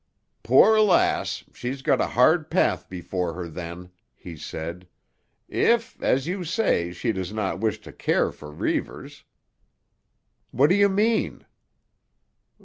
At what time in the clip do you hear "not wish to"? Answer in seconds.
7.31-7.91